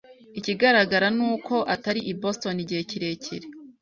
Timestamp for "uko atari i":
1.33-2.13